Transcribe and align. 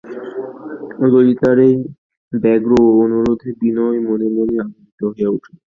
ললিতার 1.03 1.57
এই 1.67 1.75
ব্যগ্র 2.33 2.71
অনুরোধে 3.03 3.49
বিনয় 3.59 3.99
মনে 4.07 4.27
মনে 4.37 4.55
আনন্দিত 4.63 4.99
হইয়া 5.09 5.29
উঠিল। 5.35 5.55